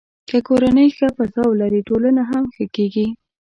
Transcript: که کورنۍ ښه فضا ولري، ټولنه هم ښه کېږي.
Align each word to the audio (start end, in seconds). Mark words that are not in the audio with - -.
که 0.29 0.37
کورنۍ 0.47 0.87
ښه 0.97 1.07
فضا 1.17 1.43
ولري، 1.47 1.81
ټولنه 1.89 2.21
هم 2.31 2.43
ښه 2.53 2.65
کېږي. 2.75 3.07